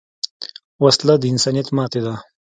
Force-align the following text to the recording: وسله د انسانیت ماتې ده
وسله 0.83 1.15
د 1.19 1.23
انسانیت 1.33 1.67
ماتې 1.75 1.99
ده 2.05 2.13